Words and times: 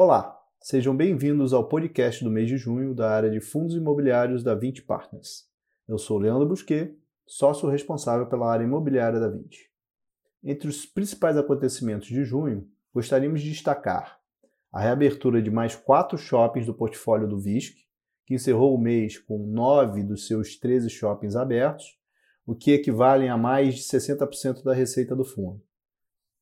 Olá, 0.00 0.40
sejam 0.60 0.96
bem-vindos 0.96 1.52
ao 1.52 1.66
podcast 1.68 2.22
do 2.22 2.30
mês 2.30 2.46
de 2.46 2.56
junho 2.56 2.94
da 2.94 3.10
área 3.10 3.28
de 3.28 3.40
fundos 3.40 3.74
imobiliários 3.74 4.44
da 4.44 4.54
20 4.54 4.82
Partners. 4.82 5.48
Eu 5.88 5.98
sou 5.98 6.18
Leandro 6.18 6.46
Busquet, 6.46 6.96
sócio 7.26 7.68
responsável 7.68 8.28
pela 8.28 8.48
área 8.48 8.62
imobiliária 8.62 9.18
da 9.18 9.28
20. 9.28 9.58
Entre 10.44 10.68
os 10.68 10.86
principais 10.86 11.36
acontecimentos 11.36 12.06
de 12.06 12.24
junho, 12.24 12.64
gostaríamos 12.94 13.42
de 13.42 13.50
destacar 13.50 14.20
a 14.72 14.80
reabertura 14.80 15.42
de 15.42 15.50
mais 15.50 15.74
quatro 15.74 16.16
shoppings 16.16 16.64
do 16.64 16.74
portfólio 16.74 17.26
do 17.26 17.36
VISC, 17.36 17.74
que 18.24 18.34
encerrou 18.34 18.76
o 18.76 18.80
mês 18.80 19.18
com 19.18 19.48
nove 19.48 20.04
dos 20.04 20.28
seus 20.28 20.56
13 20.56 20.88
shoppings 20.90 21.34
abertos, 21.34 21.98
o 22.46 22.54
que 22.54 22.70
equivalem 22.70 23.30
a 23.30 23.36
mais 23.36 23.74
de 23.74 23.82
60% 23.82 24.62
da 24.62 24.72
receita 24.72 25.16
do 25.16 25.24
fundo 25.24 25.60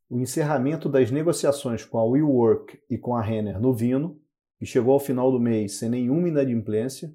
o 0.09 0.20
encerramento 0.20 0.88
das 0.88 1.10
negociações 1.10 1.84
com 1.84 1.98
a 1.98 2.05
WeWork 2.05 2.80
e 2.88 2.96
com 2.96 3.15
a 3.16 3.23
Renner 3.23 3.60
no 3.60 3.73
Vino, 3.73 4.20
que 4.59 4.65
chegou 4.65 4.95
ao 4.95 5.01
final 5.01 5.30
do 5.30 5.41
mês 5.41 5.79
sem 5.79 5.88
nenhuma 5.88 6.29
inadimplência 6.29 7.15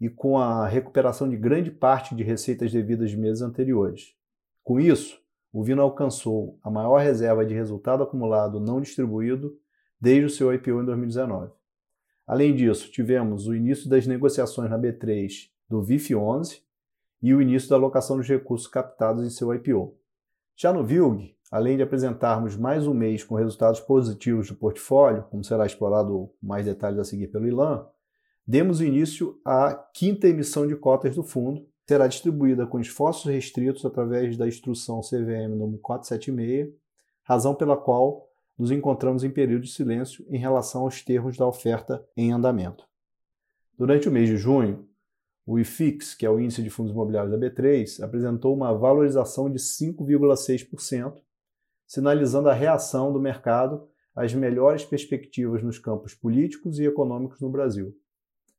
e 0.00 0.08
com 0.08 0.38
a 0.38 0.66
recuperação 0.66 1.28
de 1.28 1.36
grande 1.36 1.70
parte 1.70 2.14
de 2.14 2.22
receitas 2.22 2.72
devidas 2.72 3.10
de 3.10 3.16
meses 3.16 3.42
anteriores. 3.42 4.14
Com 4.62 4.78
isso, 4.78 5.20
o 5.52 5.64
Vino 5.64 5.82
alcançou 5.82 6.58
a 6.62 6.70
maior 6.70 6.98
reserva 6.98 7.44
de 7.44 7.54
resultado 7.54 8.02
acumulado 8.02 8.60
não 8.60 8.80
distribuído 8.80 9.58
desde 10.00 10.26
o 10.26 10.30
seu 10.30 10.52
IPO 10.54 10.82
em 10.82 10.84
2019. 10.84 11.52
Além 12.26 12.54
disso, 12.54 12.90
tivemos 12.90 13.48
o 13.48 13.54
início 13.54 13.88
das 13.88 14.06
negociações 14.06 14.70
na 14.70 14.78
B3 14.78 15.48
do 15.68 15.82
VIF 15.82 16.14
11 16.14 16.62
e 17.22 17.34
o 17.34 17.42
início 17.42 17.68
da 17.68 17.76
alocação 17.76 18.16
dos 18.16 18.28
recursos 18.28 18.68
captados 18.68 19.26
em 19.26 19.30
seu 19.30 19.52
IPO. 19.52 19.96
Já 20.54 20.72
no 20.72 20.84
VILG, 20.84 21.37
além 21.50 21.76
de 21.76 21.82
apresentarmos 21.82 22.56
mais 22.56 22.86
um 22.86 22.94
mês 22.94 23.24
com 23.24 23.34
resultados 23.34 23.80
positivos 23.80 24.48
do 24.48 24.54
portfólio, 24.54 25.24
como 25.30 25.42
será 25.42 25.64
explorado 25.64 26.30
mais 26.42 26.66
detalhes 26.66 26.98
a 26.98 27.04
seguir 27.04 27.28
pelo 27.28 27.46
Ilan, 27.46 27.86
demos 28.46 28.80
início 28.80 29.40
à 29.44 29.74
quinta 29.94 30.28
emissão 30.28 30.66
de 30.66 30.76
cotas 30.76 31.14
do 31.14 31.22
fundo, 31.22 31.66
será 31.86 32.06
distribuída 32.06 32.66
com 32.66 32.78
esforços 32.78 33.24
restritos 33.24 33.84
através 33.84 34.36
da 34.36 34.46
instrução 34.46 35.00
CVM 35.00 35.54
número 35.56 35.78
476, 35.78 36.74
razão 37.22 37.54
pela 37.54 37.76
qual 37.76 38.28
nos 38.58 38.70
encontramos 38.70 39.24
em 39.24 39.30
período 39.30 39.62
de 39.62 39.70
silêncio 39.70 40.26
em 40.28 40.38
relação 40.38 40.82
aos 40.82 41.02
termos 41.02 41.36
da 41.36 41.46
oferta 41.46 42.04
em 42.16 42.32
andamento. 42.32 42.84
Durante 43.78 44.08
o 44.08 44.12
mês 44.12 44.28
de 44.28 44.36
junho, 44.36 44.86
o 45.46 45.58
IFIX, 45.58 46.14
que 46.14 46.26
é 46.26 46.30
o 46.30 46.38
índice 46.38 46.62
de 46.62 46.68
fundos 46.68 46.92
imobiliários 46.92 47.32
da 47.32 47.38
B3, 47.38 48.02
apresentou 48.02 48.54
uma 48.54 48.76
valorização 48.76 49.48
de 49.48 49.58
5,6%, 49.58 51.22
sinalizando 51.88 52.50
a 52.50 52.54
reação 52.54 53.12
do 53.12 53.18
mercado 53.18 53.88
às 54.14 54.34
melhores 54.34 54.84
perspectivas 54.84 55.62
nos 55.62 55.78
campos 55.78 56.14
políticos 56.14 56.78
e 56.78 56.84
econômicos 56.84 57.40
no 57.40 57.50
Brasil. 57.50 57.96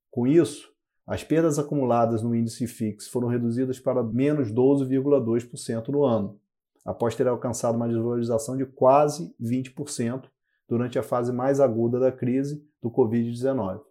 Com 0.09 0.25
isso, 0.25 0.67
as 1.05 1.23
perdas 1.23 1.59
acumuladas 1.59 2.23
no 2.23 2.35
índice 2.35 2.65
FIX 2.67 3.07
foram 3.07 3.27
reduzidas 3.27 3.79
para 3.79 4.03
menos 4.03 4.51
12,2% 4.51 5.89
no 5.89 6.03
ano, 6.03 6.39
após 6.83 7.15
ter 7.15 7.27
alcançado 7.27 7.75
uma 7.75 7.87
desvalorização 7.87 8.57
de 8.57 8.65
quase 8.65 9.33
20% 9.39 10.25
durante 10.67 10.97
a 10.97 11.03
fase 11.03 11.31
mais 11.31 11.59
aguda 11.59 11.99
da 11.99 12.11
crise 12.11 12.63
do 12.81 12.89
Covid-19. 12.89 13.81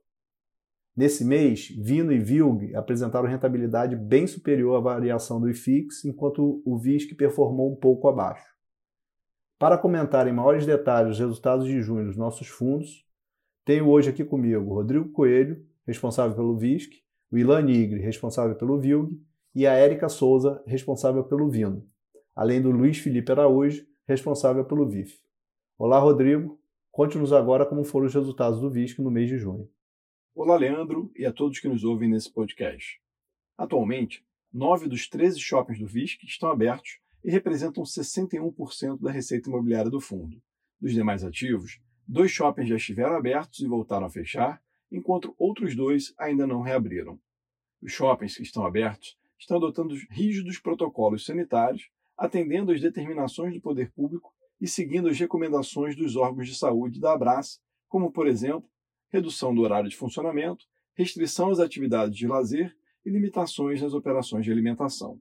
Nesse 0.97 1.25
mês, 1.25 1.69
Vino 1.79 2.11
e 2.11 2.19
Vilg 2.19 2.75
apresentaram 2.75 3.29
rentabilidade 3.29 3.95
bem 3.95 4.27
superior 4.27 4.77
à 4.77 4.81
variação 4.81 5.41
do 5.41 5.49
IFIX, 5.49 6.05
enquanto 6.05 6.61
o 6.65 6.77
VISC 6.77 7.15
performou 7.15 7.73
um 7.73 7.77
pouco 7.77 8.09
abaixo. 8.09 8.58
Para 9.59 9.77
comentar 9.77 10.29
em 10.29 10.33
maiores 10.33 10.65
detalhes 10.65 11.15
os 11.15 11.19
resultados 11.19 11.67
de 11.67 11.83
junho 11.83 12.07
dos 12.07 12.17
nossos 12.17 12.47
fundos, 12.47 13.05
tenho 13.65 13.89
hoje 13.89 14.09
aqui 14.09 14.25
comigo 14.25 14.73
Rodrigo 14.73 15.11
Coelho, 15.11 15.67
responsável 15.85 16.37
pelo 16.37 16.57
VISC, 16.57 17.03
o 17.29 17.37
Ilan 17.37 17.63
Nigri, 17.63 18.01
responsável 18.01 18.55
pelo 18.55 18.79
VILG, 18.79 19.21
e 19.53 19.67
a 19.67 19.73
Érica 19.73 20.09
Souza, 20.09 20.63
responsável 20.65 21.25
pelo 21.25 21.51
Vino, 21.51 21.85
além 22.37 22.63
do 22.63 22.71
Luiz 22.71 22.99
Felipe 22.99 23.33
Araújo, 23.33 23.85
responsável 24.07 24.65
pelo 24.65 24.89
VIF. 24.89 25.19
Olá, 25.77 25.99
Rodrigo. 25.99 26.57
Conte-nos 26.93 27.33
agora 27.33 27.67
como 27.67 27.83
foram 27.83 28.07
os 28.07 28.15
resultados 28.15 28.61
do 28.61 28.71
VISC 28.71 29.01
no 29.01 29.11
mês 29.11 29.29
de 29.29 29.39
junho. 29.39 29.69
Olá, 30.37 30.57
Leandro, 30.57 31.11
e 31.17 31.27
a 31.27 31.33
todos 31.33 31.59
que 31.59 31.69
nos 31.69 31.83
ouvem 31.83 32.09
nesse 32.09 32.33
podcast. 32.33 33.01
Atualmente, 33.57 34.25
nove 34.53 34.89
dos 34.89 35.09
13 35.09 35.41
shoppings 35.41 35.81
do 35.81 35.87
VISC 35.87 36.23
estão 36.25 36.49
abertos 36.49 37.01
e 37.25 37.31
representam 37.31 37.83
61% 37.83 39.01
da 39.01 39.11
receita 39.11 39.49
imobiliária 39.49 39.91
do 39.91 40.01
fundo. 40.01 40.41
Dos 40.81 40.93
demais 40.93 41.25
ativos, 41.25 41.81
dois 42.07 42.31
shoppings 42.31 42.69
já 42.69 42.77
estiveram 42.77 43.17
abertos 43.17 43.61
e 43.61 43.67
voltaram 43.67 44.07
a 44.07 44.11
fechar, 44.11 44.63
enquanto 44.91 45.35
outros 45.39 45.75
dois 45.75 46.15
ainda 46.19 46.47
não 46.47 46.63
reabriram. 46.63 47.19
Os 47.83 47.93
shoppings 47.93 48.37
que 48.37 48.43
estão 48.43 48.65
abertos 48.65 49.17
estão 49.39 49.57
adotando 49.57 49.95
rígidos 50.11 50.59
protocolos 50.59 51.25
sanitários, 51.25 51.91
atendendo 52.17 52.73
às 52.73 52.81
determinações 52.81 53.55
do 53.55 53.61
poder 53.61 53.93
público 53.93 54.33
e 54.61 54.67
seguindo 54.67 55.09
as 55.09 55.19
recomendações 55.19 55.95
dos 55.95 56.17
órgãos 56.17 56.49
de 56.49 56.55
saúde 56.55 57.01
da 57.01 57.13
Abras, 57.13 57.61
como, 57.89 58.11
por 58.11 58.27
exemplo, 58.27 58.69
redução 59.09 59.55
do 59.55 59.63
horário 59.63 59.89
de 59.89 59.97
funcionamento, 59.97 60.67
restrição 60.95 61.51
às 61.51 61.61
atividades 61.61 62.17
de 62.17 62.27
lazer 62.27 62.77
e 63.05 63.11
limitações 63.11 63.81
nas 63.81 63.95
operações 63.95 64.45
de 64.45 64.51
alimentação. 64.51 65.21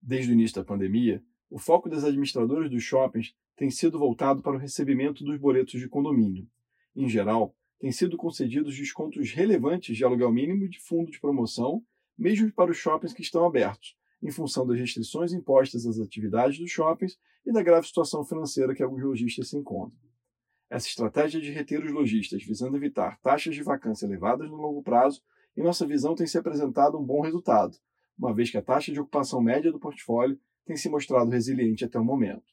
Desde 0.00 0.30
o 0.30 0.34
início 0.34 0.56
da 0.56 0.64
pandemia, 0.64 1.22
o 1.50 1.58
foco 1.58 1.88
das 1.88 2.04
administradoras 2.04 2.70
dos 2.70 2.82
shoppings 2.82 3.34
tem 3.56 3.70
sido 3.70 3.98
voltado 3.98 4.42
para 4.42 4.56
o 4.56 4.58
recebimento 4.58 5.24
dos 5.24 5.38
boletos 5.38 5.80
de 5.80 5.88
condomínio. 5.88 6.46
Em 6.94 7.08
geral, 7.08 7.54
têm 7.78 7.90
sido 7.90 8.16
concedidos 8.16 8.76
descontos 8.76 9.32
relevantes 9.32 9.96
de 9.96 10.04
aluguel 10.04 10.32
mínimo 10.32 10.64
e 10.64 10.68
de 10.68 10.78
fundo 10.80 11.10
de 11.10 11.20
promoção, 11.20 11.82
mesmo 12.16 12.52
para 12.52 12.70
os 12.70 12.76
shoppings 12.76 13.12
que 13.12 13.22
estão 13.22 13.44
abertos, 13.44 13.96
em 14.22 14.30
função 14.30 14.66
das 14.66 14.78
restrições 14.78 15.32
impostas 15.32 15.86
às 15.86 15.98
atividades 15.98 16.58
dos 16.58 16.70
shoppings 16.70 17.18
e 17.46 17.52
da 17.52 17.62
grave 17.62 17.86
situação 17.86 18.24
financeira 18.24 18.74
que 18.74 18.82
alguns 18.82 19.02
lojistas 19.02 19.48
se 19.48 19.56
encontram. 19.56 19.98
Essa 20.70 20.88
estratégia 20.88 21.40
de 21.40 21.50
reter 21.50 21.82
os 21.82 21.92
lojistas, 21.92 22.42
visando 22.42 22.76
evitar 22.76 23.18
taxas 23.20 23.54
de 23.54 23.62
vacância 23.62 24.04
elevadas 24.04 24.50
no 24.50 24.56
longo 24.56 24.82
prazo, 24.82 25.22
em 25.56 25.62
nossa 25.62 25.86
visão 25.86 26.14
tem 26.14 26.26
se 26.26 26.36
apresentado 26.36 26.98
um 26.98 27.04
bom 27.04 27.22
resultado, 27.22 27.76
uma 28.18 28.34
vez 28.34 28.50
que 28.50 28.58
a 28.58 28.62
taxa 28.62 28.92
de 28.92 29.00
ocupação 29.00 29.40
média 29.40 29.70
do 29.70 29.78
portfólio 29.78 30.38
tem 30.64 30.76
se 30.76 30.88
mostrado 30.88 31.30
resiliente 31.30 31.84
até 31.84 31.98
o 31.98 32.04
momento. 32.04 32.44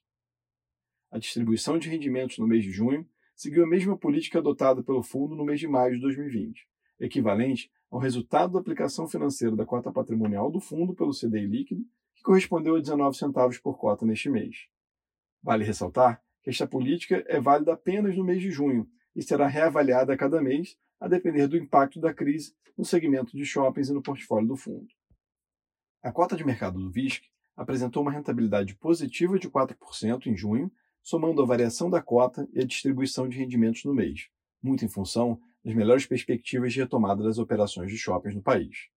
A 1.11 1.17
distribuição 1.17 1.77
de 1.77 1.89
rendimentos 1.89 2.37
no 2.37 2.47
mês 2.47 2.63
de 2.63 2.71
junho 2.71 3.07
seguiu 3.35 3.63
a 3.63 3.67
mesma 3.67 3.97
política 3.97 4.39
adotada 4.39 4.83
pelo 4.83 5.03
fundo 5.03 5.35
no 5.35 5.43
mês 5.43 5.59
de 5.59 5.67
maio 5.67 5.95
de 5.95 6.01
2020, 6.01 6.67
equivalente 6.99 7.71
ao 7.89 7.99
resultado 7.99 8.53
da 8.53 8.59
aplicação 8.59 9.07
financeira 9.07 9.55
da 9.55 9.65
cota 9.65 9.91
patrimonial 9.91 10.51
do 10.51 10.59
fundo 10.59 10.93
pelo 10.93 11.11
CDI 11.11 11.45
líquido, 11.45 11.83
que 12.15 12.23
correspondeu 12.23 12.75
a 12.75 12.79
19 12.79 13.17
centavos 13.17 13.57
por 13.57 13.77
cota 13.77 14.05
neste 14.05 14.29
mês. 14.29 14.67
Vale 15.43 15.63
ressaltar 15.63 16.21
que 16.41 16.49
esta 16.49 16.67
política 16.67 17.23
é 17.27 17.39
válida 17.39 17.73
apenas 17.73 18.15
no 18.15 18.23
mês 18.23 18.41
de 18.41 18.51
junho 18.51 18.89
e 19.15 19.21
será 19.21 19.47
reavaliada 19.47 20.13
a 20.13 20.17
cada 20.17 20.41
mês, 20.41 20.77
a 20.99 21.07
depender 21.07 21.47
do 21.47 21.57
impacto 21.57 21.99
da 21.99 22.13
crise 22.13 22.53
no 22.77 22.85
segmento 22.85 23.35
de 23.35 23.45
shoppings 23.45 23.89
e 23.89 23.93
no 23.93 24.01
portfólio 24.01 24.47
do 24.47 24.55
fundo. 24.55 24.87
A 26.05 26.11
cota 26.11 26.37
de 26.37 26.45
mercado 26.45 26.79
do 26.79 26.91
VISC 26.91 27.23
apresentou 27.57 28.03
uma 28.03 28.11
rentabilidade 28.11 28.75
positiva 28.75 29.39
de 29.39 29.49
4% 29.49 30.27
em 30.27 30.37
junho, 30.37 30.71
somando 31.01 31.41
a 31.41 31.45
variação 31.47 31.89
da 31.89 31.99
cota 31.99 32.47
e 32.53 32.59
a 32.59 32.63
distribuição 32.63 33.27
de 33.27 33.39
rendimentos 33.39 33.83
no 33.85 33.91
mês, 33.91 34.29
muito 34.61 34.85
em 34.85 34.87
função 34.87 35.41
das 35.63 35.73
melhores 35.73 36.05
perspectivas 36.05 36.73
de 36.73 36.79
retomada 36.79 37.23
das 37.23 37.39
operações 37.39 37.89
de 37.89 37.97
shoppings 37.97 38.35
no 38.35 38.43
país. 38.43 38.87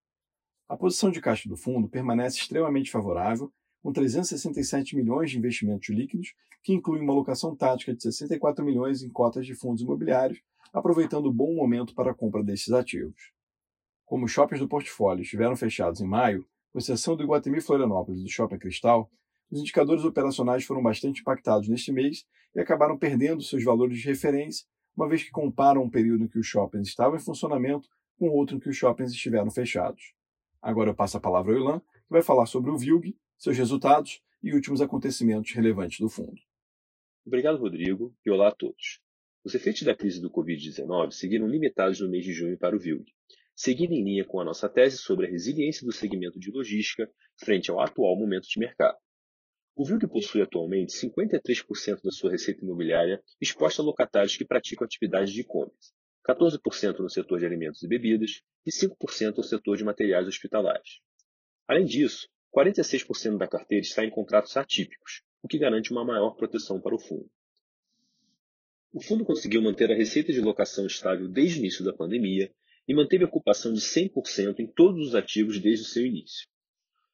A 0.68 0.76
posição 0.76 1.10
de 1.10 1.18
caixa 1.18 1.48
do 1.48 1.56
fundo 1.56 1.88
permanece 1.88 2.40
extremamente 2.40 2.90
favorável, 2.90 3.50
com 3.82 3.90
367 3.90 4.94
milhões 4.94 5.30
de 5.30 5.38
investimentos 5.38 5.88
líquidos, 5.88 6.34
que 6.62 6.74
inclui 6.74 7.00
uma 7.00 7.14
alocação 7.14 7.56
tática 7.56 7.94
de 7.94 8.02
64 8.02 8.62
milhões 8.62 9.02
em 9.02 9.08
cotas 9.08 9.46
de 9.46 9.54
fundos 9.54 9.82
imobiliários, 9.82 10.42
aproveitando 10.74 11.24
o 11.24 11.32
bom 11.32 11.54
momento 11.54 11.94
para 11.94 12.10
a 12.10 12.14
compra 12.14 12.44
desses 12.44 12.70
ativos. 12.70 13.32
Como 14.04 14.26
os 14.26 14.30
shoppings 14.30 14.60
do 14.60 14.68
portfólio 14.68 15.22
estiveram 15.22 15.56
fechados 15.56 16.02
em 16.02 16.06
maio, 16.06 16.46
com 16.72 16.78
exceção 16.78 17.16
do 17.16 17.22
Iguatemi 17.22 17.60
Florianópolis 17.60 18.20
e 18.20 18.24
do 18.24 18.30
Shopping 18.30 18.58
Cristal, 18.58 19.10
os 19.50 19.60
indicadores 19.60 20.04
operacionais 20.04 20.64
foram 20.64 20.82
bastante 20.82 21.20
impactados 21.20 21.68
neste 21.68 21.90
mês 21.90 22.24
e 22.54 22.60
acabaram 22.60 22.98
perdendo 22.98 23.42
seus 23.42 23.64
valores 23.64 23.98
de 23.98 24.06
referência, 24.06 24.66
uma 24.96 25.08
vez 25.08 25.22
que 25.22 25.30
comparam 25.30 25.82
um 25.82 25.90
período 25.90 26.24
em 26.24 26.28
que 26.28 26.38
os 26.38 26.46
shoppings 26.46 26.88
estavam 26.88 27.16
em 27.16 27.20
funcionamento 27.20 27.88
com 28.18 28.28
outro 28.28 28.56
em 28.56 28.60
que 28.60 28.68
os 28.68 28.76
shoppings 28.76 29.12
estiveram 29.12 29.50
fechados. 29.50 30.12
Agora 30.60 30.90
eu 30.90 30.94
passo 30.94 31.16
a 31.16 31.20
palavra 31.20 31.52
ao 31.52 31.60
Ilan, 31.60 31.80
que 31.80 32.10
vai 32.10 32.22
falar 32.22 32.46
sobre 32.46 32.70
o 32.70 32.76
VILG, 32.76 33.16
seus 33.38 33.56
resultados 33.56 34.20
e 34.42 34.52
últimos 34.52 34.80
acontecimentos 34.80 35.52
relevantes 35.52 36.00
do 36.00 36.08
fundo. 36.08 36.40
Obrigado, 37.24 37.58
Rodrigo, 37.58 38.14
e 38.26 38.30
olá 38.30 38.48
a 38.48 38.52
todos. 38.52 39.00
Os 39.44 39.54
efeitos 39.54 39.82
da 39.82 39.94
crise 39.94 40.20
do 40.20 40.30
Covid-19 40.30 41.12
seguiram 41.12 41.46
limitados 41.46 42.00
no 42.00 42.08
mês 42.08 42.24
de 42.24 42.32
junho 42.32 42.58
para 42.58 42.74
o 42.74 42.78
VILG, 42.78 43.06
seguindo 43.58 43.92
em 43.92 44.04
linha 44.04 44.24
com 44.24 44.40
a 44.40 44.44
nossa 44.44 44.68
tese 44.68 44.98
sobre 44.98 45.26
a 45.26 45.28
resiliência 45.28 45.84
do 45.84 45.92
segmento 45.92 46.38
de 46.38 46.48
logística 46.48 47.10
frente 47.36 47.72
ao 47.72 47.80
atual 47.80 48.16
momento 48.16 48.46
de 48.48 48.56
mercado. 48.56 48.96
O 49.74 49.84
VILG 49.84 50.06
possui 50.06 50.42
atualmente 50.42 50.92
53% 50.92 52.00
da 52.04 52.12
sua 52.12 52.30
receita 52.30 52.64
imobiliária 52.64 53.20
exposta 53.40 53.82
a 53.82 53.84
locatários 53.84 54.36
que 54.36 54.44
praticam 54.44 54.84
atividades 54.84 55.32
de 55.32 55.40
e-commerce, 55.40 55.92
14% 56.24 57.00
no 57.00 57.10
setor 57.10 57.40
de 57.40 57.46
alimentos 57.46 57.82
e 57.82 57.88
bebidas 57.88 58.42
e 58.64 58.70
5% 58.70 59.38
no 59.38 59.42
setor 59.42 59.76
de 59.76 59.82
materiais 59.82 60.28
hospitalares. 60.28 61.00
Além 61.66 61.84
disso, 61.84 62.28
46% 62.56 63.38
da 63.38 63.48
carteira 63.48 63.82
está 63.82 64.04
em 64.04 64.10
contratos 64.10 64.56
atípicos, 64.56 65.22
o 65.42 65.48
que 65.48 65.58
garante 65.58 65.90
uma 65.90 66.04
maior 66.04 66.36
proteção 66.36 66.80
para 66.80 66.94
o 66.94 66.98
fundo. 67.00 67.28
O 68.92 69.02
fundo 69.02 69.24
conseguiu 69.24 69.60
manter 69.60 69.90
a 69.90 69.96
receita 69.96 70.32
de 70.32 70.40
locação 70.40 70.86
estável 70.86 71.28
desde 71.28 71.58
o 71.58 71.60
início 71.60 71.84
da 71.84 71.92
pandemia 71.92 72.52
e 72.88 72.94
manteve 72.94 73.24
a 73.24 73.26
ocupação 73.26 73.72
de 73.72 73.80
100% 73.80 74.60
em 74.60 74.66
todos 74.66 75.08
os 75.08 75.14
ativos 75.14 75.58
desde 75.58 75.84
o 75.84 75.88
seu 75.88 76.06
início. 76.06 76.48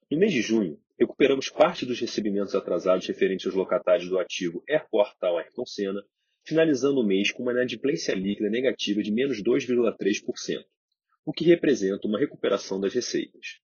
No 0.09 0.17
mês 0.17 0.32
de 0.32 0.41
junho, 0.41 0.81
recuperamos 0.97 1.49
parte 1.49 1.85
dos 1.85 1.99
recebimentos 1.99 2.55
atrasados 2.55 3.06
referentes 3.06 3.47
aos 3.47 3.56
locatários 3.56 4.09
do 4.09 4.19
ativo 4.19 4.62
Airport 4.69 5.19
Tal 5.19 5.37
Ayrton 5.37 5.67
Senna, 5.67 6.00
finalizando 6.44 7.00
o 7.00 7.06
mês 7.06 7.32
com 7.32 7.43
uma 7.43 7.53
inadimplência 7.53 8.15
líquida 8.15 8.49
negativa 8.49 9.03
de 9.03 9.11
menos 9.11 9.43
2,3%, 9.43 10.65
o 11.26 11.32
que 11.32 11.44
representa 11.44 12.06
uma 12.06 12.20
recuperação 12.20 12.81
das 12.81 12.94
receitas. 12.94 13.59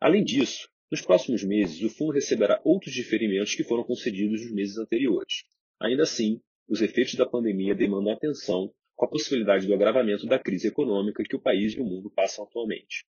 Além 0.00 0.24
disso, 0.24 0.66
nos 0.90 1.02
próximos 1.02 1.44
meses, 1.44 1.82
o 1.82 1.90
fundo 1.90 2.12
receberá 2.12 2.58
outros 2.64 2.94
diferimentos 2.94 3.54
que 3.54 3.64
foram 3.64 3.84
concedidos 3.84 4.42
nos 4.42 4.52
meses 4.52 4.78
anteriores. 4.78 5.44
Ainda 5.78 6.04
assim, 6.04 6.40
os 6.66 6.80
efeitos 6.80 7.14
da 7.14 7.26
pandemia 7.26 7.74
demandam 7.74 8.12
atenção 8.12 8.72
com 9.00 9.06
a 9.06 9.08
possibilidade 9.08 9.66
do 9.66 9.72
agravamento 9.72 10.26
da 10.26 10.38
crise 10.38 10.68
econômica 10.68 11.24
que 11.24 11.34
o 11.34 11.40
país 11.40 11.72
e 11.72 11.80
o 11.80 11.84
mundo 11.86 12.10
passam 12.10 12.44
atualmente. 12.44 13.06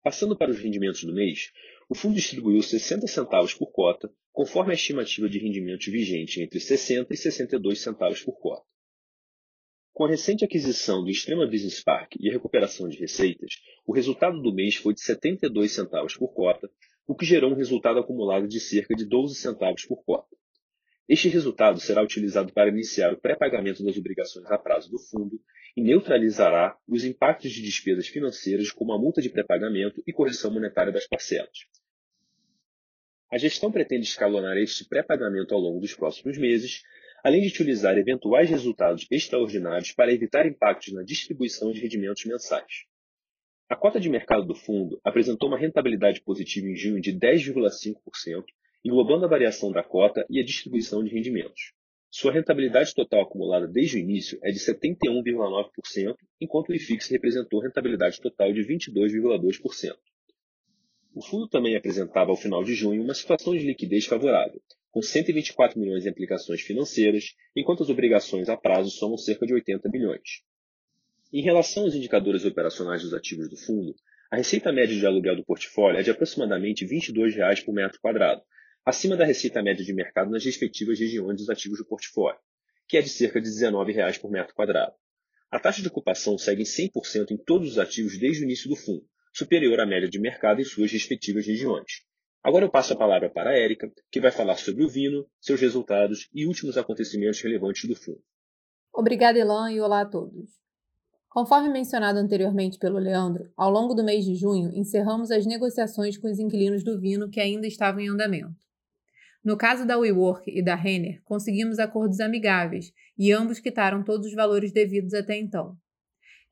Passando 0.00 0.38
para 0.38 0.52
os 0.52 0.60
rendimentos 0.60 1.02
do 1.02 1.12
mês, 1.12 1.50
o 1.88 1.94
fundo 1.96 2.14
distribuiu 2.14 2.62
60 2.62 3.04
centavos 3.08 3.52
por 3.52 3.72
cota, 3.72 4.08
conforme 4.32 4.70
a 4.70 4.74
estimativa 4.76 5.28
de 5.28 5.40
rendimentos 5.40 5.86
vigente 5.86 6.40
entre 6.40 6.60
60 6.60 7.12
e 7.12 7.16
62 7.16 7.80
centavos 7.80 8.22
por 8.22 8.38
cota. 8.38 8.64
Com 9.92 10.04
a 10.04 10.08
recente 10.08 10.44
aquisição 10.44 11.02
do 11.02 11.10
Extrema 11.10 11.44
Business 11.44 11.82
Park 11.82 12.12
e 12.20 12.28
a 12.28 12.32
recuperação 12.32 12.88
de 12.88 12.98
receitas, 12.98 13.54
o 13.84 13.92
resultado 13.92 14.40
do 14.40 14.54
mês 14.54 14.76
foi 14.76 14.94
de 14.94 15.00
72 15.00 15.72
centavos 15.72 16.16
por 16.16 16.32
cota, 16.32 16.70
o 17.08 17.16
que 17.16 17.26
gerou 17.26 17.50
um 17.50 17.56
resultado 17.56 17.98
acumulado 17.98 18.46
de 18.46 18.60
cerca 18.60 18.94
de 18.94 19.04
12 19.04 19.34
centavos 19.34 19.84
por 19.84 20.04
cota. 20.04 20.36
Este 21.08 21.28
resultado 21.28 21.78
será 21.78 22.02
utilizado 22.02 22.52
para 22.52 22.68
iniciar 22.68 23.12
o 23.12 23.20
pré-pagamento 23.20 23.84
das 23.84 23.96
obrigações 23.96 24.50
a 24.50 24.58
prazo 24.58 24.90
do 24.90 24.98
fundo 24.98 25.40
e 25.76 25.80
neutralizará 25.80 26.76
os 26.88 27.04
impactos 27.04 27.52
de 27.52 27.62
despesas 27.62 28.08
financeiras 28.08 28.72
como 28.72 28.92
a 28.92 28.98
multa 28.98 29.22
de 29.22 29.30
pré-pagamento 29.30 30.02
e 30.04 30.12
correção 30.12 30.50
monetária 30.50 30.92
das 30.92 31.06
parcelas. 31.06 31.58
A 33.30 33.38
gestão 33.38 33.70
pretende 33.70 34.06
escalonar 34.06 34.56
este 34.56 34.84
pré-pagamento 34.88 35.54
ao 35.54 35.60
longo 35.60 35.80
dos 35.80 35.94
próximos 35.94 36.38
meses, 36.38 36.82
além 37.22 37.42
de 37.42 37.48
utilizar 37.48 37.96
eventuais 37.96 38.50
resultados 38.50 39.06
extraordinários 39.08 39.92
para 39.92 40.12
evitar 40.12 40.44
impactos 40.44 40.92
na 40.92 41.04
distribuição 41.04 41.70
de 41.70 41.80
rendimentos 41.80 42.24
mensais. 42.24 42.84
A 43.68 43.76
cota 43.76 44.00
de 44.00 44.08
mercado 44.08 44.44
do 44.44 44.54
fundo 44.54 45.00
apresentou 45.04 45.48
uma 45.48 45.58
rentabilidade 45.58 46.20
positiva 46.22 46.66
em 46.66 46.76
junho 46.76 47.00
de 47.00 47.12
10,5%, 47.12 48.44
englobando 48.86 49.24
a 49.24 49.28
variação 49.28 49.72
da 49.72 49.82
cota 49.82 50.24
e 50.30 50.38
a 50.38 50.44
distribuição 50.44 51.02
de 51.02 51.10
rendimentos. 51.10 51.72
Sua 52.08 52.30
rentabilidade 52.30 52.94
total 52.94 53.22
acumulada 53.22 53.66
desde 53.66 53.96
o 53.96 53.98
início 53.98 54.38
é 54.44 54.52
de 54.52 54.60
71,9%, 54.60 56.14
enquanto 56.40 56.68
o 56.68 56.74
IFIX 56.74 57.08
representou 57.08 57.60
rentabilidade 57.60 58.20
total 58.20 58.52
de 58.52 58.60
22,2%. 58.60 59.92
O 61.16 61.20
fundo 61.20 61.48
também 61.48 61.76
apresentava 61.76 62.30
ao 62.30 62.36
final 62.36 62.62
de 62.62 62.74
junho 62.74 63.02
uma 63.02 63.12
situação 63.12 63.56
de 63.56 63.66
liquidez 63.66 64.06
favorável, 64.06 64.62
com 64.92 65.02
124 65.02 65.80
milhões 65.80 66.06
em 66.06 66.10
aplicações 66.10 66.60
financeiras, 66.60 67.34
enquanto 67.56 67.82
as 67.82 67.90
obrigações 67.90 68.48
a 68.48 68.56
prazo 68.56 68.90
somam 68.90 69.18
cerca 69.18 69.44
de 69.44 69.52
80 69.52 69.88
milhões. 69.88 70.44
Em 71.32 71.42
relação 71.42 71.82
aos 71.82 71.94
indicadores 71.96 72.44
operacionais 72.44 73.02
dos 73.02 73.12
ativos 73.12 73.48
do 73.48 73.56
fundo, 73.56 73.96
a 74.30 74.36
receita 74.36 74.72
média 74.72 74.96
de 74.96 75.04
aluguel 75.04 75.34
do 75.34 75.44
portfólio 75.44 75.98
é 75.98 76.04
de 76.04 76.10
aproximadamente 76.10 76.86
22 76.86 77.34
reais 77.34 77.60
por 77.60 77.74
metro 77.74 78.00
quadrado, 78.00 78.42
acima 78.86 79.16
da 79.16 79.24
receita 79.24 79.60
média 79.60 79.84
de 79.84 79.92
mercado 79.92 80.30
nas 80.30 80.44
respectivas 80.44 81.00
regiões 81.00 81.38
dos 81.38 81.50
ativos 81.50 81.78
do 81.78 81.84
portfólio, 81.84 82.38
que 82.86 82.96
é 82.96 83.02
de 83.02 83.08
cerca 83.08 83.40
de 83.40 83.48
19 83.48 83.92
reais 83.92 84.16
por 84.16 84.30
metro 84.30 84.54
quadrado. 84.54 84.94
A 85.50 85.58
taxa 85.58 85.82
de 85.82 85.88
ocupação 85.88 86.38
segue 86.38 86.62
em 86.62 86.64
100% 86.64 87.32
em 87.32 87.36
todos 87.36 87.72
os 87.72 87.78
ativos 87.80 88.16
desde 88.16 88.42
o 88.42 88.44
início 88.44 88.70
do 88.70 88.76
fundo, 88.76 89.04
superior 89.34 89.80
à 89.80 89.86
média 89.86 90.08
de 90.08 90.20
mercado 90.20 90.60
em 90.60 90.64
suas 90.64 90.92
respectivas 90.92 91.44
regiões. 91.44 92.04
Agora 92.44 92.64
eu 92.64 92.70
passo 92.70 92.92
a 92.92 92.96
palavra 92.96 93.28
para 93.28 93.50
a 93.50 93.58
Érica, 93.58 93.90
que 94.08 94.20
vai 94.20 94.30
falar 94.30 94.56
sobre 94.56 94.84
o 94.84 94.88
Vino, 94.88 95.26
seus 95.40 95.60
resultados 95.60 96.28
e 96.32 96.46
últimos 96.46 96.78
acontecimentos 96.78 97.40
relevantes 97.40 97.88
do 97.88 97.96
fundo. 97.96 98.22
Obrigada, 98.94 99.36
Elan, 99.36 99.72
e 99.72 99.80
olá 99.80 100.02
a 100.02 100.06
todos. 100.06 100.48
Conforme 101.28 101.70
mencionado 101.70 102.20
anteriormente 102.20 102.78
pelo 102.78 102.98
Leandro, 102.98 103.50
ao 103.56 103.68
longo 103.68 103.94
do 103.94 104.04
mês 104.04 104.24
de 104.24 104.36
junho 104.36 104.70
encerramos 104.72 105.32
as 105.32 105.44
negociações 105.44 106.16
com 106.16 106.30
os 106.30 106.38
inquilinos 106.38 106.84
do 106.84 107.00
Vino 107.00 107.28
que 107.28 107.40
ainda 107.40 107.66
estavam 107.66 108.00
em 108.00 108.08
andamento. 108.08 108.54
No 109.46 109.56
caso 109.56 109.86
da 109.86 109.96
WeWork 109.96 110.50
e 110.50 110.60
da 110.60 110.74
Renner, 110.74 111.22
conseguimos 111.22 111.78
acordos 111.78 112.18
amigáveis 112.18 112.92
e 113.16 113.30
ambos 113.30 113.60
quitaram 113.60 114.02
todos 114.02 114.26
os 114.26 114.34
valores 114.34 114.72
devidos 114.72 115.14
até 115.14 115.38
então. 115.38 115.78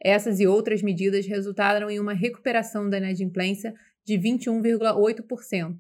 Essas 0.01 0.39
e 0.39 0.47
outras 0.47 0.81
medidas 0.81 1.27
resultaram 1.27 1.91
em 1.91 1.99
uma 1.99 2.13
recuperação 2.13 2.89
da 2.89 2.99
inadimplência 2.99 3.75
de 4.05 4.15
21,8%, 4.15 5.79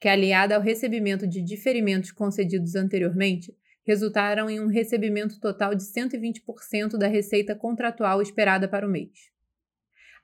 que, 0.00 0.08
aliada 0.08 0.56
ao 0.56 0.60
recebimento 0.60 1.24
de 1.24 1.40
diferimentos 1.40 2.10
concedidos 2.10 2.74
anteriormente, 2.74 3.56
resultaram 3.86 4.50
em 4.50 4.58
um 4.58 4.66
recebimento 4.66 5.38
total 5.38 5.72
de 5.72 5.84
120% 5.84 6.98
da 6.98 7.06
receita 7.06 7.54
contratual 7.54 8.20
esperada 8.20 8.66
para 8.66 8.84
o 8.84 8.90
mês. 8.90 9.30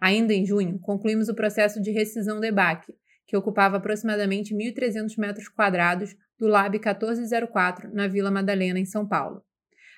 Ainda 0.01 0.35
em 0.35 0.45
junho, 0.45 0.81
concluímos 0.81 1.29
o 1.29 1.37
processo 1.37 1.81
de 1.81 1.93
rescisão 1.93 2.41
do 2.41 2.47
EBAC, 2.47 2.93
que 3.33 3.37
ocupava 3.37 3.79
aproximadamente 3.79 4.55
1.300 4.55 5.17
metros 5.17 5.49
quadrados 5.49 6.15
do 6.43 6.49
Lab 6.49 6.77
1404, 6.77 7.95
na 7.95 8.09
Vila 8.09 8.29
Madalena, 8.29 8.77
em 8.77 8.85
São 8.85 9.07
Paulo. 9.07 9.45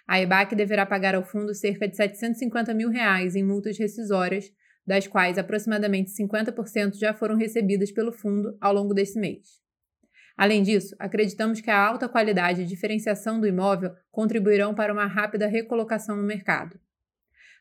A 0.07 0.21
EBAC 0.21 0.55
deverá 0.55 0.85
pagar 0.85 1.15
ao 1.15 1.25
fundo 1.25 1.55
cerca 1.55 1.89
de 1.89 1.97
750 1.97 2.75
mil 2.75 2.91
reais 2.91 3.35
em 3.35 3.43
multas 3.43 3.79
rescisórias, 3.79 4.53
das 4.87 5.07
quais 5.07 5.39
aproximadamente 5.39 6.11
50% 6.11 6.99
já 6.99 7.15
foram 7.15 7.35
recebidas 7.35 7.91
pelo 7.91 8.13
fundo 8.13 8.59
ao 8.61 8.75
longo 8.75 8.93
desse 8.93 9.19
mês. 9.19 9.63
Além 10.37 10.63
disso, 10.63 10.95
acreditamos 10.99 11.63
que 11.63 11.71
a 11.71 11.83
alta 11.83 12.11
qualidade 12.11 12.61
e 12.61 12.67
diferenciação 12.67 13.41
do 13.41 13.47
imóvel 13.47 13.95
contribuirão 14.11 14.75
para 14.75 14.93
uma 14.93 15.07
rápida 15.07 15.47
recolocação 15.47 16.15
no 16.15 16.23
mercado. 16.23 16.79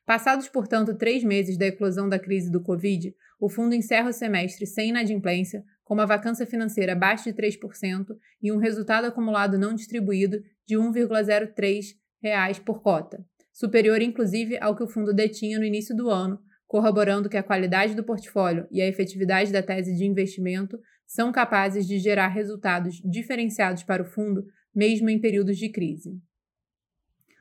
Passados, 0.06 0.50
portanto, 0.50 0.96
três 0.96 1.24
meses 1.24 1.58
da 1.58 1.66
eclosão 1.66 2.10
da 2.10 2.20
crise 2.20 2.52
do 2.52 2.62
Covid, 2.62 3.16
o 3.40 3.48
fundo 3.48 3.74
encerra 3.74 4.10
o 4.10 4.14
semestre 4.14 4.66
sem 4.66 4.90
inadimplência, 4.90 5.64
com 5.84 5.94
uma 5.94 6.06
vacância 6.06 6.46
financeira 6.46 6.94
abaixo 6.94 7.26
de 7.26 7.34
3% 7.34 8.16
e 8.42 8.52
um 8.52 8.58
resultado 8.58 9.06
acumulado 9.06 9.58
não 9.58 9.74
distribuído 9.74 10.42
de 10.66 10.76
1,03 10.76 11.96
reais 12.22 12.60
por 12.60 12.82
cota, 12.82 13.26
superior 13.52 14.02
inclusive 14.02 14.58
ao 14.60 14.76
que 14.76 14.84
o 14.84 14.88
fundo 14.88 15.14
detinha 15.14 15.60
no 15.60 15.66
início 15.66 15.96
do 15.96 16.10
ano, 16.10 16.40
corroborando 16.68 17.30
que 17.30 17.38
a 17.38 17.44
qualidade 17.44 17.96
do 17.96 18.04
portfólio 18.04 18.68
e 18.72 18.82
a 18.82 18.88
efetividade 18.88 19.52
da 19.52 19.62
tese 19.62 19.96
de 19.96 20.06
investimento 20.06 20.80
são 21.06 21.32
capazes 21.32 21.86
de 21.86 22.00
gerar 22.00 22.30
resultados 22.30 23.02
diferenciados 23.06 23.84
para 23.84 24.02
o 24.02 24.06
fundo, 24.06 24.46
mesmo 24.74 25.10
em 25.10 25.20
períodos 25.20 25.58
de 25.58 25.70
crise. 25.70 26.20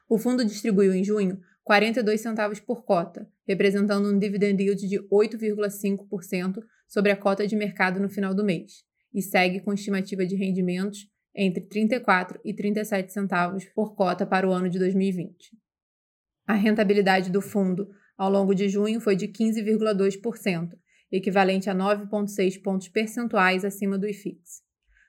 O 0.09 0.19
fundo 0.19 0.45
distribuiu 0.45 0.93
em 0.93 1.03
junho 1.03 1.41
42 1.65 2.21
centavos 2.21 2.61
por 2.61 2.85
cota, 2.85 3.29
representando 3.47 4.09
um 4.09 4.19
dividend 4.19 4.63
yield 4.63 4.89
de 4.89 4.99
8,5% 5.09 6.63
sobre 6.89 7.13
a 7.13 7.17
cota 7.17 7.47
de 7.47 7.57
mercado 7.57 8.01
no 8.01 8.09
final 8.09 8.35
do 8.35 8.45
mês, 8.45 8.85
e 9.15 9.23
segue 9.23 9.61
com 9.61 9.73
estimativa 9.73 10.27
de 10.27 10.35
rendimentos 10.35 11.09
entre 11.35 11.65
34 11.65 12.41
e 12.45 12.53
37 12.53 13.13
centavos 13.13 13.65
por 13.75 13.95
cota 13.95 14.27
para 14.27 14.49
o 14.49 14.53
ano 14.53 14.69
de 14.69 14.79
2020. 14.79 15.57
A 16.47 16.55
rentabilidade 16.55 17.31
do 17.31 17.41
fundo 17.41 17.89
ao 18.19 18.31
longo 18.31 18.55
de 18.55 18.69
junho 18.69 19.01
foi 19.01 19.17
de 19.17 19.29
15,2%, 19.29 20.71
equivalente 21.11 21.71
a 21.71 21.75
9,6 21.75 22.61
pontos 22.61 22.89
percentuais 22.89 23.65
acima 23.65 23.99
do 23.99 24.09
IFIX. 24.09 24.63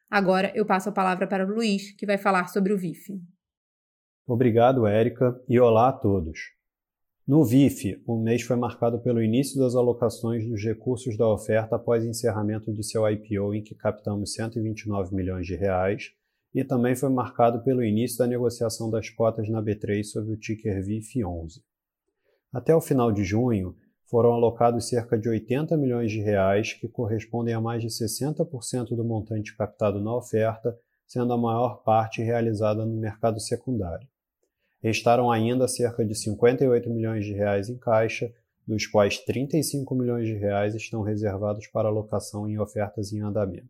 Agora 0.10 0.52
eu 0.54 0.66
passo 0.66 0.90
a 0.90 0.92
palavra 0.92 1.26
para 1.26 1.46
o 1.46 1.50
Luiz, 1.50 1.92
que 1.94 2.06
vai 2.06 2.18
falar 2.18 2.48
sobre 2.48 2.72
o 2.72 2.78
VIF. 2.78 3.20
Obrigado, 4.26 4.88
Érica, 4.88 5.38
e 5.50 5.60
olá 5.60 5.90
a 5.90 5.92
todos. 5.92 6.54
No 7.28 7.44
VIF, 7.44 8.02
o 8.08 8.18
mês 8.18 8.42
foi 8.42 8.56
marcado 8.56 9.02
pelo 9.02 9.22
início 9.22 9.60
das 9.60 9.76
alocações 9.76 10.48
dos 10.48 10.64
recursos 10.64 11.18
da 11.18 11.28
oferta 11.28 11.76
após 11.76 12.06
encerramento 12.06 12.72
de 12.72 12.86
seu 12.86 13.06
IPO, 13.06 13.54
em 13.54 13.62
que 13.62 13.76
captamos 13.76 14.32
129 14.34 15.14
milhões 15.14 15.46
de 15.46 15.56
reais, 15.56 16.12
e 16.56 16.64
também 16.64 16.96
foi 16.96 17.10
marcado 17.10 17.62
pelo 17.66 17.84
início 17.84 18.18
da 18.18 18.26
negociação 18.26 18.90
das 18.90 19.10
cotas 19.10 19.50
na 19.50 19.62
B3 19.62 20.06
sob 20.06 20.32
o 20.32 20.38
ticker 20.38 20.82
VIF11. 20.82 21.62
Até 22.54 22.74
o 22.74 22.80
final 22.80 23.12
de 23.12 23.26
junho, 23.26 23.76
foram 24.06 24.32
alocados 24.32 24.88
cerca 24.88 25.18
de 25.18 25.28
80 25.28 25.76
milhões 25.76 26.10
de 26.10 26.22
reais, 26.22 26.72
que 26.72 26.88
correspondem 26.88 27.54
a 27.54 27.60
mais 27.60 27.82
de 27.82 27.90
60% 27.90 28.96
do 28.96 29.04
montante 29.04 29.54
captado 29.58 30.00
na 30.00 30.16
oferta, 30.16 30.78
sendo 31.06 31.34
a 31.34 31.38
maior 31.38 31.84
parte 31.84 32.22
realizada 32.22 32.86
no 32.86 32.96
mercado 32.96 33.42
secundário. 33.42 34.13
Restaram 34.84 35.32
ainda 35.32 35.66
cerca 35.66 36.04
de 36.04 36.14
58 36.14 36.90
milhões 36.90 37.24
de 37.24 37.32
reais 37.32 37.70
em 37.70 37.78
caixa, 37.78 38.30
dos 38.68 38.86
quais 38.86 39.18
35 39.20 39.96
milhões 39.96 40.28
de 40.28 40.34
reais 40.34 40.76
estão 40.76 41.02
reservados 41.02 41.68
para 41.68 41.88
alocação 41.88 42.50
em 42.50 42.60
ofertas 42.60 43.14
em 43.14 43.22
andamento. 43.22 43.70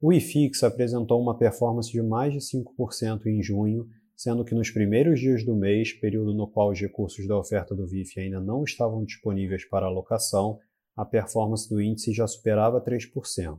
O 0.00 0.12
IFIX 0.12 0.62
apresentou 0.62 1.20
uma 1.20 1.36
performance 1.36 1.90
de 1.90 2.00
mais 2.00 2.32
de 2.32 2.38
5% 2.38 3.26
em 3.26 3.42
junho, 3.42 3.88
sendo 4.16 4.44
que 4.44 4.54
nos 4.54 4.70
primeiros 4.70 5.18
dias 5.18 5.44
do 5.44 5.56
mês, 5.56 5.92
período 5.92 6.32
no 6.32 6.46
qual 6.46 6.70
os 6.70 6.80
recursos 6.80 7.26
da 7.26 7.36
oferta 7.36 7.74
do 7.74 7.84
VIF 7.84 8.20
ainda 8.20 8.40
não 8.40 8.62
estavam 8.62 9.04
disponíveis 9.04 9.64
para 9.64 9.86
alocação, 9.86 10.60
a 10.96 11.04
performance 11.04 11.68
do 11.68 11.80
índice 11.80 12.12
já 12.12 12.28
superava 12.28 12.80
3%. 12.80 13.58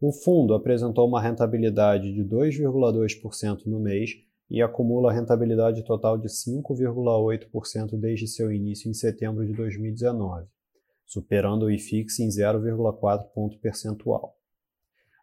O 0.00 0.12
fundo 0.12 0.52
apresentou 0.52 1.08
uma 1.08 1.20
rentabilidade 1.20 2.12
de 2.12 2.22
2,2% 2.22 3.64
no 3.64 3.80
mês 3.80 4.10
e 4.54 4.62
acumula 4.62 5.12
rentabilidade 5.12 5.82
total 5.82 6.16
de 6.16 6.28
5,8% 6.28 7.98
desde 7.98 8.28
seu 8.28 8.52
início 8.52 8.88
em 8.88 8.94
setembro 8.94 9.44
de 9.44 9.52
2019, 9.52 10.46
superando 11.04 11.64
o 11.64 11.70
IFIX 11.72 12.20
em 12.20 12.28
0,4 12.28 13.24
ponto 13.34 13.58
percentual. 13.58 14.36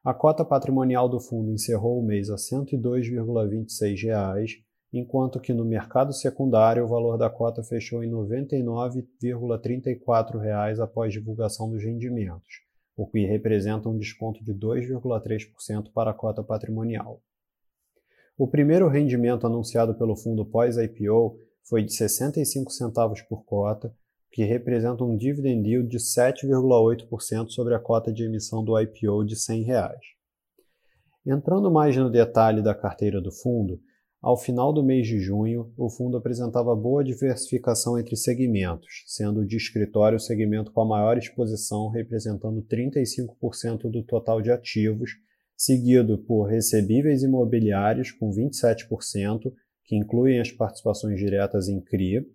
A 0.03 0.13
cota 0.13 0.43
patrimonial 0.43 1.07
do 1.07 1.17
fundo 1.17 1.49
encerrou 1.49 1.97
o 1.97 2.03
mês 2.03 2.29
a 2.29 2.35
R$ 2.35 2.41
102,26, 2.41 4.63
enquanto 4.91 5.39
que 5.39 5.53
no 5.53 5.63
mercado 5.63 6.11
secundário 6.11 6.83
o 6.83 6.89
valor 6.89 7.17
da 7.17 7.29
cota 7.29 7.63
fechou 7.63 8.03
em 8.03 8.09
R$ 8.09 8.43
99,34 8.43 10.83
após 10.83 11.13
divulgação 11.13 11.69
dos 11.69 11.81
rendimentos, 11.81 12.65
o 12.97 13.07
que 13.07 13.25
representa 13.25 13.87
um 13.87 13.97
desconto 13.97 14.43
de 14.43 14.53
2,3% 14.53 15.89
para 15.93 16.11
a 16.11 16.13
cota 16.13 16.43
patrimonial. 16.43 17.21
O 18.41 18.47
primeiro 18.47 18.87
rendimento 18.87 19.45
anunciado 19.45 19.93
pelo 19.93 20.15
fundo 20.15 20.43
pós-IPO 20.43 21.37
foi 21.63 21.83
de 21.83 21.93
65 21.93 22.71
centavos 22.71 23.21
por 23.21 23.45
cota, 23.45 23.93
que 24.31 24.43
representa 24.43 25.03
um 25.03 25.15
dividend 25.15 25.69
yield 25.69 25.87
de 25.87 25.99
7,8% 25.99 27.49
sobre 27.51 27.75
a 27.75 27.79
cota 27.79 28.11
de 28.11 28.23
emissão 28.23 28.63
do 28.63 28.75
IPO 28.79 29.23
de 29.25 29.35
100 29.35 29.61
reais. 29.61 30.01
Entrando 31.23 31.69
mais 31.69 31.95
no 31.95 32.09
detalhe 32.09 32.63
da 32.63 32.73
carteira 32.73 33.21
do 33.21 33.31
fundo, 33.31 33.79
ao 34.19 34.35
final 34.35 34.73
do 34.73 34.83
mês 34.83 35.05
de 35.05 35.19
junho, 35.19 35.71
o 35.77 35.87
fundo 35.87 36.17
apresentava 36.17 36.75
boa 36.75 37.03
diversificação 37.03 37.95
entre 37.99 38.15
segmentos, 38.15 39.03
sendo 39.05 39.41
o 39.41 39.45
de 39.45 39.57
escritório 39.57 40.15
o 40.15 40.19
segmento 40.19 40.71
com 40.71 40.81
a 40.81 40.87
maior 40.87 41.15
exposição, 41.15 41.89
representando 41.89 42.63
35% 42.63 43.81
do 43.83 44.01
total 44.01 44.41
de 44.41 44.49
ativos, 44.49 45.11
seguido 45.61 46.17
por 46.17 46.45
recebíveis 46.45 47.21
imobiliários 47.21 48.11
com 48.11 48.31
27%, 48.31 49.53
que 49.85 49.95
incluem 49.95 50.39
as 50.39 50.51
participações 50.51 51.19
diretas 51.19 51.67
em 51.67 51.79
CRI, 51.79 52.25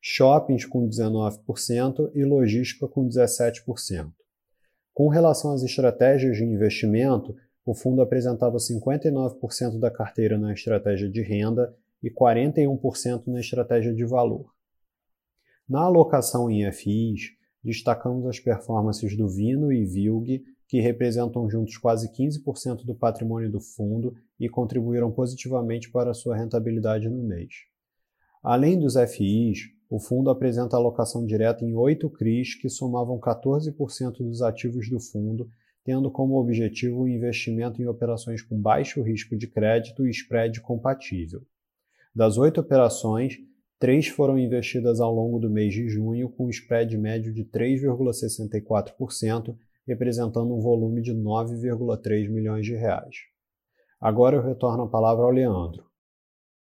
shoppings 0.00 0.66
com 0.66 0.88
19% 0.88 2.10
e 2.12 2.24
logística 2.24 2.88
com 2.88 3.06
17%. 3.06 4.12
Com 4.92 5.06
relação 5.06 5.52
às 5.52 5.62
estratégias 5.62 6.36
de 6.36 6.44
investimento, 6.44 7.36
o 7.64 7.72
fundo 7.72 8.02
apresentava 8.02 8.56
59% 8.56 9.78
da 9.78 9.88
carteira 9.88 10.36
na 10.36 10.52
estratégia 10.52 11.08
de 11.08 11.22
renda 11.22 11.72
e 12.02 12.10
41% 12.10 13.28
na 13.28 13.38
estratégia 13.38 13.94
de 13.94 14.04
valor. 14.04 14.52
Na 15.68 15.82
alocação 15.82 16.50
em 16.50 16.70
FIs, 16.72 17.30
destacamos 17.62 18.26
as 18.26 18.40
performances 18.40 19.16
do 19.16 19.28
Vino 19.28 19.72
e 19.72 19.86
Vilg, 19.86 20.42
que 20.72 20.80
representam 20.80 21.48
juntos 21.50 21.76
quase 21.76 22.10
15% 22.10 22.86
do 22.86 22.94
patrimônio 22.94 23.52
do 23.52 23.60
fundo 23.60 24.16
e 24.40 24.48
contribuíram 24.48 25.12
positivamente 25.12 25.90
para 25.90 26.14
sua 26.14 26.34
rentabilidade 26.34 27.10
no 27.10 27.22
mês. 27.22 27.66
Além 28.42 28.78
dos 28.78 28.94
FIs, 28.94 29.68
o 29.90 29.98
fundo 29.98 30.30
apresenta 30.30 30.74
alocação 30.74 31.26
direta 31.26 31.62
em 31.62 31.74
oito 31.74 32.08
CRIs 32.08 32.54
que 32.54 32.70
somavam 32.70 33.20
14% 33.20 34.16
dos 34.20 34.40
ativos 34.40 34.88
do 34.88 34.98
fundo, 34.98 35.50
tendo 35.84 36.10
como 36.10 36.40
objetivo 36.40 37.02
o 37.02 37.08
investimento 37.08 37.82
em 37.82 37.86
operações 37.86 38.40
com 38.40 38.58
baixo 38.58 39.02
risco 39.02 39.36
de 39.36 39.48
crédito 39.48 40.06
e 40.06 40.10
spread 40.10 40.58
compatível. 40.62 41.42
Das 42.14 42.38
oito 42.38 42.62
operações, 42.62 43.34
três 43.78 44.08
foram 44.08 44.38
investidas 44.38 45.00
ao 45.00 45.14
longo 45.14 45.38
do 45.38 45.50
mês 45.50 45.74
de 45.74 45.86
junho 45.86 46.30
com 46.30 46.48
spread 46.48 46.96
médio 46.96 47.30
de 47.30 47.44
3,64%, 47.44 49.54
representando 49.86 50.54
um 50.54 50.60
volume 50.60 51.02
de 51.02 51.12
9,3 51.12 52.30
milhões 52.30 52.64
de 52.64 52.74
reais. 52.74 53.16
Agora 54.00 54.36
eu 54.36 54.42
retorno 54.42 54.84
a 54.84 54.88
palavra 54.88 55.24
ao 55.24 55.30
Leandro. 55.30 55.84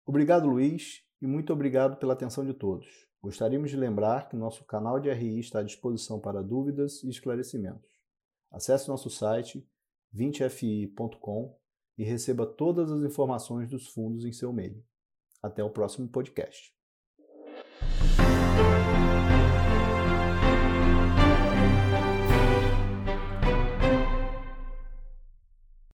Obrigado, 0.05 0.47
Luiz, 0.47 1.03
e 1.21 1.27
muito 1.27 1.53
obrigado 1.53 1.97
pela 1.97 2.13
atenção 2.13 2.45
de 2.45 2.53
todos. 2.53 2.87
Gostaríamos 3.21 3.69
de 3.69 3.77
lembrar 3.77 4.27
que 4.27 4.35
nosso 4.35 4.65
canal 4.65 4.99
de 4.99 5.11
RI 5.11 5.39
está 5.39 5.59
à 5.59 5.63
disposição 5.63 6.19
para 6.19 6.41
dúvidas 6.41 7.03
e 7.03 7.09
esclarecimentos. 7.09 7.89
Acesse 8.51 8.89
nosso 8.89 9.09
site 9.09 9.65
20fi.com 10.13 11.55
e 11.97 12.03
receba 12.03 12.45
todas 12.45 12.91
as 12.91 13.03
informações 13.03 13.69
dos 13.69 13.87
fundos 13.87 14.25
em 14.25 14.31
seu 14.31 14.51
e-mail. 14.51 14.83
Até 15.41 15.63
o 15.63 15.69
próximo 15.69 16.07
podcast. 16.07 16.80